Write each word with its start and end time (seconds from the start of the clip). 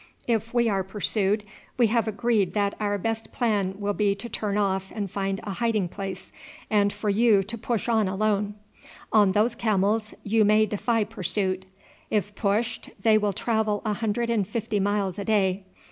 If 0.27 0.51
we 0.51 0.67
are 0.67 0.83
pursued, 0.83 1.43
we 1.77 1.85
have 1.93 2.07
agreed 2.07 2.55
that 2.55 2.73
our 2.79 2.97
best 2.97 3.31
plan 3.31 3.75
will 3.77 3.93
be 3.93 4.15
to 4.15 4.27
turn 4.27 4.57
off 4.57 4.91
and 4.95 5.11
find 5.11 5.39
a 5.43 5.51
hiding 5.51 5.89
place, 5.89 6.31
and 6.71 6.91
for 6.91 7.07
you 7.11 7.43
to 7.43 7.55
push 7.55 7.87
on 7.87 8.07
alone. 8.07 8.55
On 9.13 9.33
those 9.33 9.53
camels 9.53 10.15
you 10.23 10.43
may 10.43 10.65
defy 10.65 11.03
pursuit. 11.03 11.65
If 12.09 12.33
pushed 12.33 12.89
they 13.03 13.19
will 13.19 13.31
travel 13.33 13.83
a 13.85 13.93
hundred 13.93 14.31
and 14.31 14.47
fifty 14.47 14.79
miles 14.79 15.19
a 15.19 15.25
day. 15.25 15.65